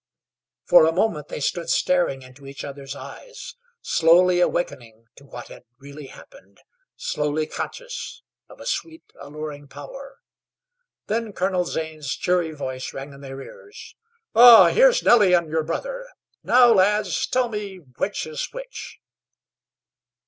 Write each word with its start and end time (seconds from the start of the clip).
For 0.63 0.87
a 0.87 0.91
moment 0.91 1.27
they 1.27 1.39
stood 1.39 1.69
staring 1.69 2.23
into 2.23 2.47
each 2.47 2.63
other's 2.63 2.95
eyes, 2.95 3.53
slowly 3.83 4.39
awakening 4.39 5.05
to 5.17 5.25
what 5.25 5.49
had 5.49 5.63
really 5.77 6.07
happened, 6.07 6.59
slowly 6.95 7.45
conscious 7.45 8.23
of 8.49 8.59
a 8.59 8.65
sweet, 8.65 9.03
alluring 9.19 9.67
power. 9.67 10.17
Then 11.05 11.33
Colonel 11.33 11.65
Zane's 11.65 12.15
cheery 12.15 12.49
voice 12.49 12.93
rang 12.95 13.13
in 13.13 13.21
their 13.21 13.43
ears. 13.43 13.95
"Ah, 14.33 14.69
here's 14.69 15.03
Nellie 15.03 15.33
and 15.33 15.51
your 15.51 15.61
brother! 15.63 16.07
Now, 16.41 16.73
lads, 16.73 17.27
tell 17.27 17.47
me 17.47 17.77
which 17.77 18.25
is 18.25 18.49
which?' 18.51 18.97